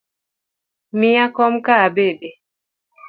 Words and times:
Miya 0.97 1.25
kom 1.35 1.53
ka 1.65 1.73
abede 1.85 2.29